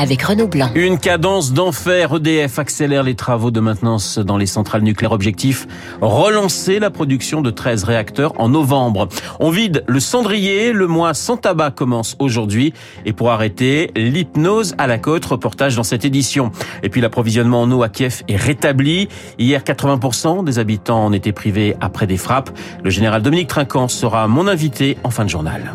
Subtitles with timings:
[0.00, 0.70] avec Renaud Blanc.
[0.74, 2.14] Une cadence d'enfer.
[2.14, 5.12] EDF accélère les travaux de maintenance dans les centrales nucléaires.
[5.12, 5.66] Objectif,
[6.00, 9.08] relancer la production de 13 réacteurs en novembre.
[9.40, 10.72] On vide le cendrier.
[10.72, 12.72] Le mois sans tabac commence aujourd'hui.
[13.04, 15.26] Et pour arrêter, l'hypnose à la côte.
[15.26, 16.50] Reportage dans cette édition.
[16.82, 19.08] Et puis l'approvisionnement en eau à Kiev est rétabli.
[19.38, 22.50] Hier, 80% des habitants en étaient privés après des frappes.
[22.82, 25.74] Le général Dominique Trinquant sera mon invité en fin de journal.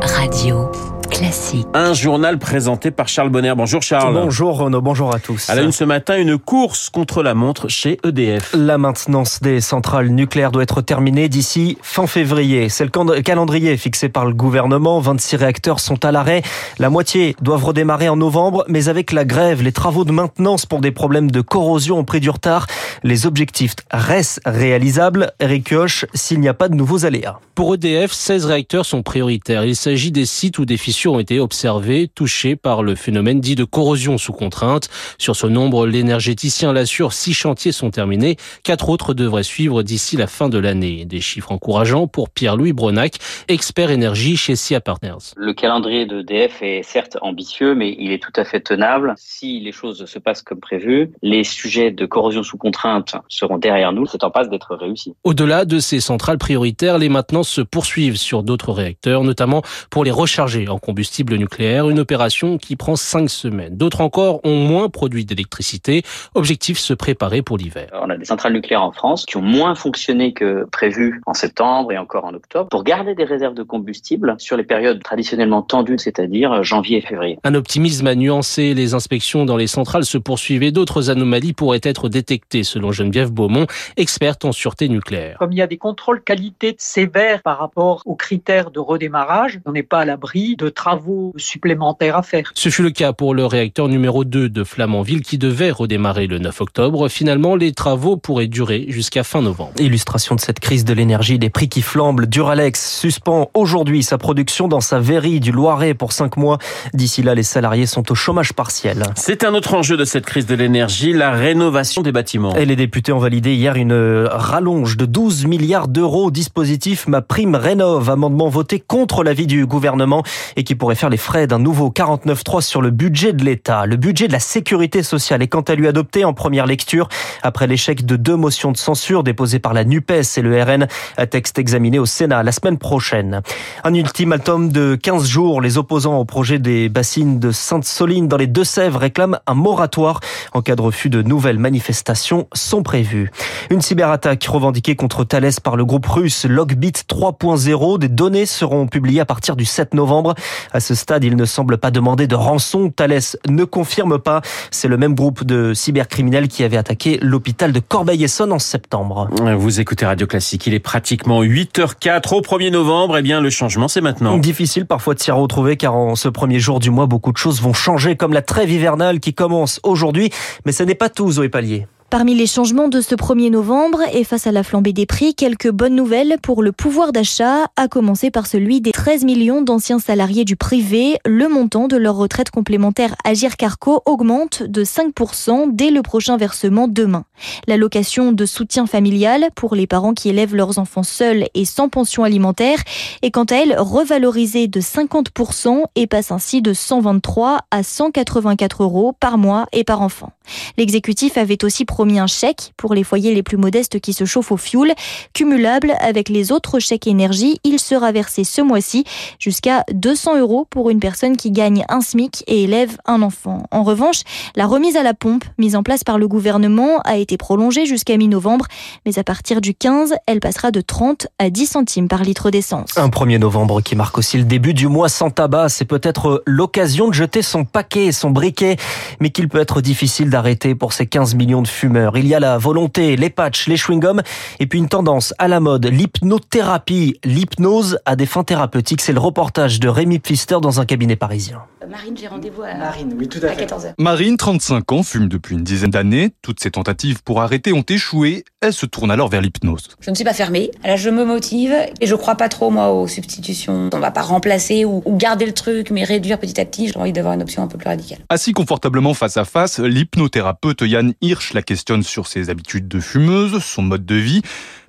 [0.00, 0.70] Radio
[1.14, 1.68] Classique.
[1.74, 3.54] Un journal présenté par Charles Bonner.
[3.56, 4.14] Bonjour Charles.
[4.14, 5.48] Bonjour Renaud, bonjour à tous.
[5.48, 8.52] À la une ce matin, une course contre la montre chez EDF.
[8.52, 12.68] La maintenance des centrales nucléaires doit être terminée d'ici fin février.
[12.68, 14.98] C'est le calendrier fixé par le gouvernement.
[14.98, 16.42] 26 réacteurs sont à l'arrêt.
[16.80, 20.80] La moitié doivent redémarrer en novembre, mais avec la grève, les travaux de maintenance pour
[20.80, 22.66] des problèmes de corrosion ont pris du retard.
[23.04, 25.32] Les objectifs restent réalisables.
[25.38, 27.38] Eric Kioch, s'il n'y a pas de nouveaux aléas.
[27.54, 29.64] Pour EDF, 16 réacteurs sont prioritaires.
[29.64, 33.54] Il s'agit des sites où des fissures ont été observées, touchées par le phénomène dit
[33.54, 34.88] de corrosion sous contrainte.
[35.18, 38.36] Sur ce nombre, l'énergéticien l'assure, six chantiers sont terminés.
[38.62, 41.04] Quatre autres devraient suivre d'ici la fin de l'année.
[41.04, 45.32] Des chiffres encourageants pour Pierre-Louis Bronac, expert énergie chez SIA Partners.
[45.36, 49.14] Le calendrier d'EDF est certes ambitieux, mais il est tout à fait tenable.
[49.16, 53.92] Si les choses se passent comme prévu, les sujets de corrosion sous contrainte seront derrière
[53.92, 54.06] nous.
[54.06, 55.14] C'est en passe d'être réussi.
[55.24, 60.10] Au-delà de ces centrales prioritaires, les maintenances se poursuivent sur d'autres réacteurs, notamment pour les
[60.10, 63.76] recharger en combustible nucléaire, une opération qui prend cinq semaines.
[63.76, 66.04] D'autres encore ont moins produit d'électricité.
[66.36, 67.88] Objectif, se préparer pour l'hiver.
[68.00, 71.90] On a des centrales nucléaires en France qui ont moins fonctionné que prévu en septembre
[71.90, 75.98] et encore en octobre pour garder des réserves de combustible sur les périodes traditionnellement tendues,
[75.98, 77.40] c'est-à-dire janvier et février.
[77.42, 78.72] Un optimisme à nuancer.
[78.72, 83.32] Les inspections dans les centrales se poursuivent et d'autres anomalies pourraient être détectées, selon Geneviève
[83.32, 85.38] Beaumont, experte en sûreté nucléaire.
[85.40, 89.72] Comme il y a des contrôles qualité sévères par rapport aux critères de redémarrage, on
[89.72, 92.52] n'est pas à l'abri de travaux supplémentaires à faire.
[92.54, 96.38] Ce fut le cas pour le réacteur numéro 2 de Flamanville qui devait redémarrer le
[96.38, 97.08] 9 octobre.
[97.08, 99.72] Finalement, les travaux pourraient durer jusqu'à fin novembre.
[99.78, 102.26] Illustration de cette crise de l'énergie, des prix qui flambent.
[102.26, 106.58] Duralex suspend aujourd'hui sa production dans sa verrie du Loiret pour 5 mois.
[106.92, 109.04] D'ici là, les salariés sont au chômage partiel.
[109.16, 112.56] C'est un autre enjeu de cette crise de l'énergie, la rénovation des bâtiments.
[112.56, 117.22] Et les députés ont validé hier une rallonge de 12 milliards d'euros au dispositif Ma
[117.22, 120.22] Prime Rénov, amendement voté contre l'avis du gouvernement
[120.56, 123.86] et qui pourrait faire les frais d'un nouveau 49.3 sur le budget de l'État.
[123.86, 127.08] Le budget de la sécurité sociale est quant à lui adopté en première lecture
[127.42, 130.86] après l'échec de deux motions de censure déposées par la NUPES et le RN,
[131.18, 133.42] un texte examiné au Sénat la semaine prochaine.
[133.84, 138.46] Un ultimatum de 15 jours, les opposants au projet des bassines de Sainte-Soline dans les
[138.46, 140.20] Deux-Sèvres réclament un moratoire
[140.52, 143.30] en cas de refus de nouvelles manifestations sont prévues.
[143.70, 147.98] Une cyberattaque revendiquée contre Thales par le groupe russe Logbit 3.0.
[147.98, 150.34] Des données seront publiées à partir du 7 novembre.
[150.72, 152.90] À ce stade, il ne semble pas demander de rançon.
[152.90, 154.40] Thales ne confirme pas.
[154.70, 159.28] C'est le même groupe de cybercriminels qui avait attaqué l'hôpital de Corbeil-Essonne en septembre.
[159.56, 160.66] Vous écoutez Radio Classique.
[160.66, 163.18] Il est pratiquement 8h04 au 1er novembre.
[163.18, 164.38] Eh bien, le changement, c'est maintenant.
[164.38, 167.60] Difficile parfois de s'y retrouver car en ce premier jour du mois, beaucoup de choses
[167.60, 170.30] vont changer comme la trêve hivernale qui commence aujourd'hui.
[170.66, 171.86] Mais ce n'est pas tout, Zoé Pallier.
[172.10, 175.70] Parmi les changements de ce 1er novembre et face à la flambée des prix, quelques
[175.70, 180.44] bonnes nouvelles pour le pouvoir d'achat, à commencer par celui des 13 millions d'anciens salariés
[180.44, 181.18] du privé.
[181.26, 186.86] Le montant de leur retraite complémentaire Agir Carco augmente de 5% dès le prochain versement
[186.86, 187.24] demain.
[187.66, 192.22] L'allocation de soutien familial pour les parents qui élèvent leurs enfants seuls et sans pension
[192.22, 192.78] alimentaire
[193.22, 199.14] est quant à elle revalorisée de 50% et passe ainsi de 123 à 184 euros
[199.18, 200.30] par mois et par enfant.
[200.76, 204.56] L'exécutif avait aussi un chèque pour les foyers les plus modestes qui se chauffent au
[204.56, 204.92] fioul.
[205.32, 209.04] Cumulable avec les autres chèques énergie, il sera versé ce mois-ci
[209.38, 213.64] jusqu'à 200 euros pour une personne qui gagne un SMIC et élève un enfant.
[213.70, 214.22] En revanche,
[214.56, 218.16] la remise à la pompe mise en place par le gouvernement a été prolongée jusqu'à
[218.16, 218.66] mi-novembre,
[219.06, 222.96] mais à partir du 15, elle passera de 30 à 10 centimes par litre d'essence.
[222.96, 227.08] Un 1er novembre qui marque aussi le début du mois sans tabac, c'est peut-être l'occasion
[227.08, 228.76] de jeter son paquet, son briquet,
[229.20, 232.16] mais qu'il peut être difficile d'arrêter pour ces 15 millions de fumeurs fumeurs.
[232.16, 234.22] Il y a la volonté, les patchs, les chewing-gums
[234.58, 239.02] et puis une tendance à la mode, l'hypnothérapie, l'hypnose à des fins thérapeutiques.
[239.02, 241.60] C'est le reportage de Rémi Pfister dans un cabinet parisien.
[241.90, 243.66] Marine, j'ai rendez-vous à, Marine, oui, tout à, fait.
[243.66, 243.92] 14h.
[243.98, 246.30] Marine, 35 ans, fume depuis une dizaine d'années.
[246.40, 248.44] Toutes ses tentatives pour arrêter ont échoué.
[248.62, 249.88] Elle se tourne alors vers l'hypnose.
[250.00, 250.70] Je ne suis pas fermée.
[250.82, 253.90] Là, je me motive et je crois pas trop, moi, aux substitutions.
[253.92, 256.88] On va pas remplacer ou, ou garder le truc, mais réduire petit à petit.
[256.88, 258.18] J'ai envie d'avoir une option un peu plus radicale.
[258.30, 263.58] Assis confortablement face à face, l'hypnothérapeute Yann Hirsch la questionne sur ses habitudes de fumeuse,
[263.58, 264.42] son mode de vie.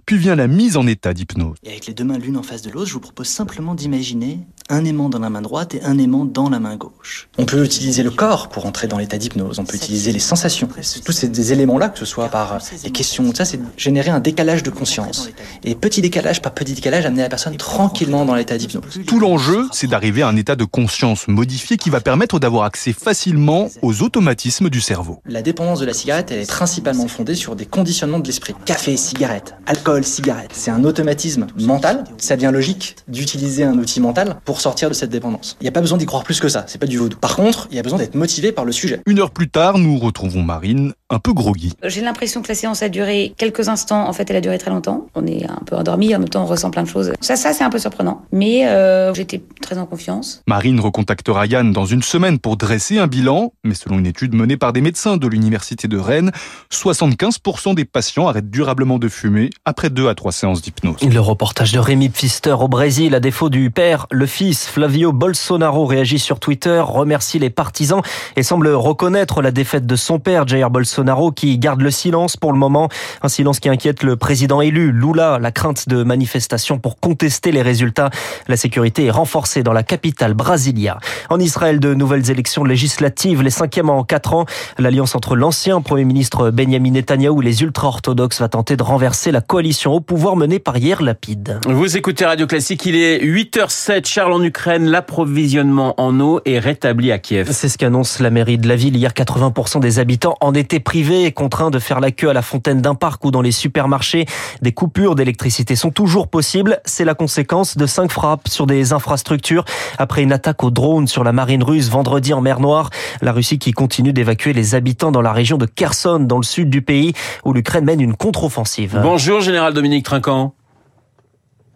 [0.05, 1.57] Puis vient la mise en état d'hypnose.
[1.63, 4.37] Et avec les deux mains l'une en face de l'autre, je vous propose simplement d'imaginer
[4.69, 7.29] un aimant dans la main droite et un aimant dans la main gauche.
[7.37, 10.67] On peut utiliser le corps pour entrer dans l'état d'hypnose, on peut utiliser les sensations.
[11.03, 14.71] Tous ces éléments-là, que ce soit par les questions, ça c'est générer un décalage de
[14.71, 15.29] conscience.
[15.63, 19.01] Et petit décalage par petit décalage, amener la personne tranquillement dans l'état d'hypnose.
[19.05, 22.93] Tout l'enjeu, c'est d'arriver à un état de conscience modifié qui va permettre d'avoir accès
[22.93, 25.19] facilement aux automatismes du cerveau.
[25.27, 28.55] La dépendance de la cigarette, elle est principalement fondée sur des conditionnements de l'esprit.
[28.65, 30.51] Café, cigarette, alcool, cigarette.
[30.53, 32.03] C'est un automatisme mental.
[32.17, 35.57] Ça devient logique d'utiliser un outil mental pour sortir de cette dépendance.
[35.61, 37.17] Il n'y a pas besoin d'y croire plus que ça, c'est pas du vaudou.
[37.17, 39.01] Par contre, il y a besoin d'être motivé par le sujet.
[39.05, 41.73] Une heure plus tard, nous retrouvons Marine, un peu groggy.
[41.83, 44.07] J'ai l'impression que la séance a duré quelques instants.
[44.07, 45.05] En fait, elle a duré très longtemps.
[45.13, 47.13] On est un peu endormi, en même temps, on ressent plein de choses.
[47.21, 48.23] Ça, ça, c'est un peu surprenant.
[48.31, 50.41] Mais euh, j'étais très en confiance.
[50.47, 54.57] Marine recontactera Yann dans une semaine pour dresser un bilan, mais selon une étude menée
[54.57, 56.31] par des médecins de l'université de Rennes,
[56.71, 61.01] 75% des patients arrêtent durablement de fumer après deux à trois séances d'hypnose.
[61.01, 65.85] Le reportage de Rémi Pfister au Brésil, à défaut du père, le fils Flavio Bolsonaro
[65.85, 68.01] réagit sur Twitter, remercie les partisans
[68.35, 70.94] et semble reconnaître la défaite de son père, Jair Bolsonaro,
[71.35, 72.89] qui garde le silence pour le moment.
[73.21, 77.61] Un silence qui inquiète le président élu, Lula, la crainte de manifestations pour contester les
[77.61, 78.09] résultats.
[78.47, 80.97] La sécurité est renforcée dans la capitale, Brasilia.
[81.29, 84.45] En Israël, de nouvelles élections législatives, les cinquièmes en quatre ans.
[84.77, 89.41] L'alliance entre l'ancien Premier ministre Benjamin Netanyahou et les ultra-orthodoxes va tenter de renverser la
[89.41, 91.59] coalition au pouvoir menée par hier Lapide.
[91.67, 97.11] Vous écoutez Radio Classique, il est 8h07, Charles en Ukraine, l'approvisionnement en eau est rétabli
[97.11, 97.49] à Kiev.
[97.51, 98.95] C'est ce qu'annonce la mairie de la ville.
[98.95, 102.41] Hier, 80% des habitants en étaient privés et contraints de faire la queue à la
[102.41, 104.25] fontaine d'un parc ou dans les supermarchés.
[104.61, 106.79] Des coupures d'électricité sont toujours possibles.
[106.85, 109.65] C'est la conséquence de cinq frappes sur des infrastructures
[109.97, 112.89] après une attaque au drone sur la marine russe vendredi en mer Noire.
[113.21, 116.69] La Russie qui continue d'évacuer les habitants dans la région de Kherson, dans le sud
[116.69, 118.99] du pays, où l'Ukraine mène une contre-offensive.
[119.01, 120.53] Bonjour, général Dominique Trinquant.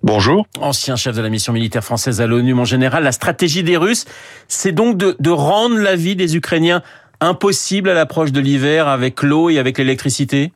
[0.02, 0.46] Bonjour.
[0.62, 4.06] Ancien chef de la mission militaire française à l'ONU, mon général, la stratégie des Russes,
[4.48, 6.82] c'est donc de, de rendre la vie des Ukrainiens
[7.22, 10.52] impossible à l'approche de l'hiver avec l'eau et avec l'électricité?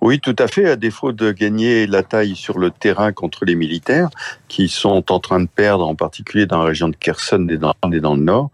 [0.00, 0.66] Oui, tout à fait.
[0.66, 4.08] À défaut de gagner la taille sur le terrain contre les militaires,
[4.48, 7.74] qui sont en train de perdre, en particulier dans la région de Kherson et dans,
[7.92, 8.50] et dans le nord,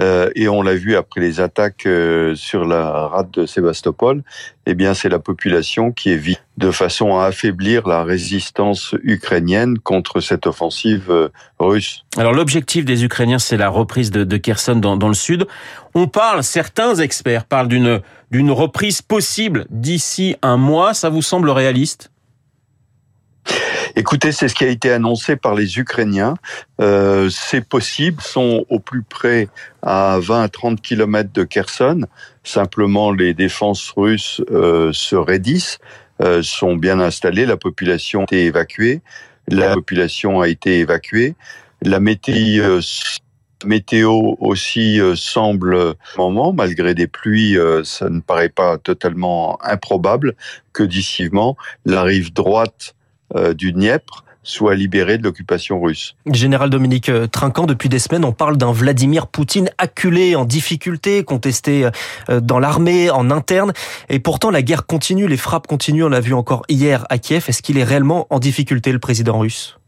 [0.00, 4.22] euh, et on l'a vu après les attaques euh, sur la rade de Sébastopol,
[4.66, 10.20] eh bien c'est la population qui évite de façon à affaiblir la résistance ukrainienne contre
[10.20, 11.28] cette offensive euh,
[11.58, 12.04] russe.
[12.16, 15.46] Alors l'objectif des Ukrainiens, c'est la reprise de, Kherson dans, dans, le sud.
[15.94, 18.00] On parle, certains experts parlent d'une
[18.30, 20.94] d'une reprise possible d'ici un mois.
[20.94, 22.10] Ça vous semble réaliste?
[23.94, 26.34] Écoutez, c'est ce qui a été annoncé par les Ukrainiens.
[26.80, 29.48] Euh, c'est possible, sont au plus près
[29.82, 32.06] à 20 à 30 kilomètres de Kherson.
[32.42, 35.78] Simplement, les défenses russes euh, se raidissent,
[36.22, 39.02] euh, sont bien installées, la population a été évacuée.
[39.48, 41.34] La population a été évacuée.
[41.82, 42.52] La météo,
[44.38, 50.36] aussi semble, moment, malgré des pluies, ça ne paraît pas totalement improbable
[50.72, 51.28] que d'ici
[51.84, 52.94] la rive droite
[53.54, 56.16] du Dniepr soit libérée de l'occupation russe.
[56.26, 61.88] Général Dominique Trinquant, depuis des semaines, on parle d'un Vladimir Poutine acculé, en difficulté, contesté
[62.28, 63.72] dans l'armée, en interne.
[64.08, 66.04] Et pourtant, la guerre continue, les frappes continuent.
[66.04, 67.44] On l'a vu encore hier à Kiev.
[67.46, 69.78] Est-ce qu'il est réellement en difficulté, le président russe?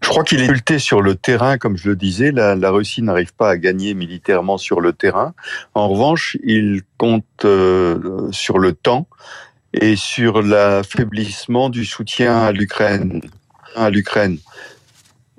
[0.00, 2.30] Je crois qu'il est difficulté sur le terrain, comme je le disais.
[2.30, 5.34] La, la Russie n'arrive pas à gagner militairement sur le terrain.
[5.74, 9.06] En revanche, il compte euh, sur le temps
[9.74, 13.20] et sur l'affaiblissement du soutien à l'Ukraine.
[13.74, 14.38] À l'Ukraine.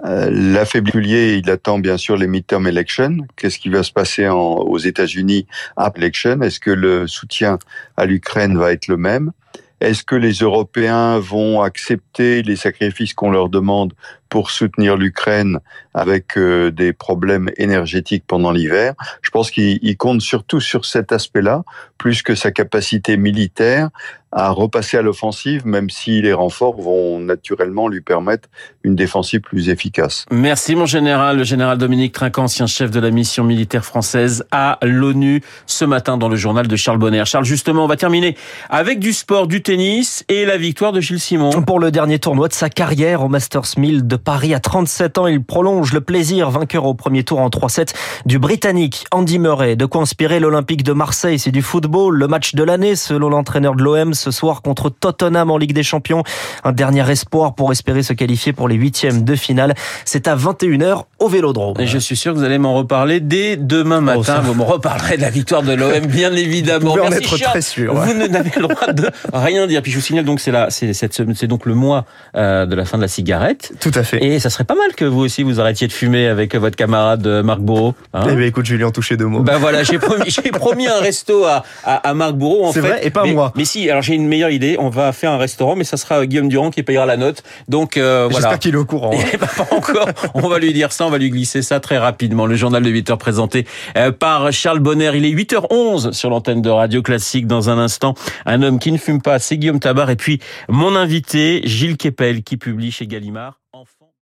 [0.06, 3.18] Euh, L'affaiblissement, il attend bien sûr les midterm elections.
[3.36, 5.48] Qu'est-ce qui va se passer aux États-Unis
[5.78, 6.42] après l'élection?
[6.42, 7.60] Est-ce que le soutien
[7.96, 9.32] à l'Ukraine va être le même?
[9.80, 13.94] Est-ce que les Européens vont accepter les sacrifices qu'on leur demande
[14.34, 15.60] pour soutenir l'Ukraine
[15.94, 18.96] avec euh, des problèmes énergétiques pendant l'hiver.
[19.22, 21.62] Je pense qu'il compte surtout sur cet aspect-là,
[22.00, 23.92] plus que sa capacité militaire
[24.36, 28.50] à repasser à l'offensive, même si les renforts vont naturellement lui permettre
[28.84, 30.26] une défensive plus efficace.
[30.32, 34.80] Merci mon général, le général Dominique Trinquant, ancien chef de la mission militaire française à
[34.82, 37.24] l'ONU, ce matin dans le journal de Charles Bonner.
[37.26, 38.36] Charles, justement, on va terminer
[38.70, 41.62] avec du sport, du tennis et la victoire de Gilles Simon.
[41.62, 45.28] Pour le dernier tournoi de sa carrière au Masters 1000 de Paris à 37 ans,
[45.28, 47.94] il prolonge le plaisir, vainqueur au premier tour en 3-7
[48.26, 49.76] du Britannique Andy Murray.
[49.76, 53.76] De quoi inspirer l'Olympique de Marseille, c'est du football, le match de l'année selon l'entraîneur
[53.76, 56.24] de l'OM ce soir contre Tottenham en Ligue des Champions.
[56.64, 59.74] Un dernier espoir pour espérer se qualifier pour les huitièmes de finale.
[60.06, 61.80] C'est à 21h au Vélodrome.
[61.80, 64.42] Et je suis sûr que vous allez m'en reparler dès demain oh, matin.
[64.42, 66.94] vous me reparlerez de la victoire de l'OM, bien évidemment.
[66.96, 67.94] Vous en être très sûr.
[67.94, 69.82] Vous n'avez le droit de rien dire.
[69.82, 72.86] Puis je vous signale donc c'est là, c'est c'est donc le mois euh, de la
[72.86, 73.74] fin de la cigarette.
[73.80, 74.13] Tout à fait.
[74.22, 77.26] Et ça serait pas mal que vous aussi vous arrêtiez de fumer avec votre camarade
[77.26, 77.96] euh, Marc Bourreau.
[78.14, 79.42] Hein eh bien, écoute, Julien, touché deux mots.
[79.42, 82.72] Ben voilà, j'ai promis, promis un resto à, à, Marc Bourreau.
[82.74, 83.52] C'est vrai, et pas mais, moi.
[83.56, 84.78] Mais si, alors j'ai une meilleure idée.
[84.80, 87.44] On va faire un restaurant, mais ça sera Guillaume Durand qui payera la note.
[87.68, 88.48] Donc euh, voilà.
[88.48, 89.12] J'espère qu'il est au courant.
[89.24, 89.26] Hein.
[89.34, 90.10] Eh ben, pas encore.
[90.34, 92.46] on va lui dire ça, on va lui glisser ça très rapidement.
[92.46, 93.66] Le journal de 8 heures présenté
[93.96, 95.12] euh, par Charles Bonner.
[95.16, 97.46] Il est 8h11 sur l'antenne de Radio Classique.
[97.46, 98.16] Dans un instant,
[98.46, 100.10] un homme qui ne fume pas, c'est Guillaume Tabar.
[100.10, 103.63] Et puis mon invité, Gilles Kepel, qui publie chez Gallimard.